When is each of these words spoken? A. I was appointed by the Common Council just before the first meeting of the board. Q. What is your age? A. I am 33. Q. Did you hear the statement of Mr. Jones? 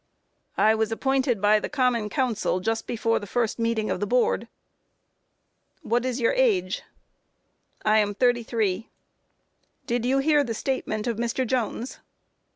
A. 0.57 0.61
I 0.63 0.73
was 0.73 0.91
appointed 0.91 1.39
by 1.39 1.59
the 1.59 1.69
Common 1.69 2.09
Council 2.09 2.59
just 2.59 2.87
before 2.87 3.19
the 3.19 3.27
first 3.27 3.59
meeting 3.59 3.91
of 3.91 3.99
the 3.99 4.07
board. 4.07 4.47
Q. 5.83 5.89
What 5.89 6.05
is 6.05 6.19
your 6.19 6.33
age? 6.33 6.81
A. 7.85 7.89
I 7.89 7.97
am 7.99 8.15
33. 8.15 8.81
Q. 8.81 8.89
Did 9.85 10.03
you 10.03 10.17
hear 10.17 10.43
the 10.43 10.55
statement 10.55 11.05
of 11.05 11.17
Mr. 11.17 11.45
Jones? 11.45 11.99